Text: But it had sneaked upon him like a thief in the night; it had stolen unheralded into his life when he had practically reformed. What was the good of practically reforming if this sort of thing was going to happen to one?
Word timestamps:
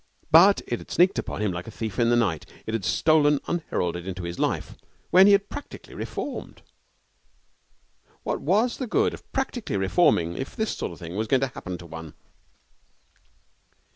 But 0.31 0.63
it 0.65 0.79
had 0.79 0.89
sneaked 0.89 1.19
upon 1.19 1.43
him 1.43 1.51
like 1.51 1.67
a 1.67 1.69
thief 1.69 1.99
in 1.99 2.09
the 2.09 2.15
night; 2.15 2.47
it 2.65 2.73
had 2.73 2.83
stolen 2.83 3.39
unheralded 3.45 4.07
into 4.07 4.23
his 4.23 4.39
life 4.39 4.73
when 5.11 5.27
he 5.27 5.31
had 5.33 5.47
practically 5.47 5.93
reformed. 5.93 6.63
What 8.23 8.41
was 8.41 8.77
the 8.77 8.87
good 8.87 9.13
of 9.13 9.31
practically 9.31 9.77
reforming 9.77 10.35
if 10.39 10.55
this 10.55 10.75
sort 10.75 10.91
of 10.91 10.97
thing 10.97 11.15
was 11.15 11.27
going 11.27 11.41
to 11.41 11.47
happen 11.49 11.77
to 11.77 11.85
one? 11.85 12.15